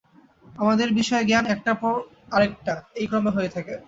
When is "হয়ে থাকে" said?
3.31-3.73